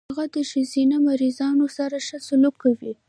[0.09, 2.93] هغه د ښځينه مريضانو سره ښه سلوک کوي.